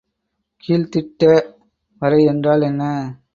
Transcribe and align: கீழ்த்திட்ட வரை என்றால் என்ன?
கீழ்த்திட்ட 0.63 1.29
வரை 2.01 2.21
என்றால் 2.23 2.61
என்ன? 2.61 2.83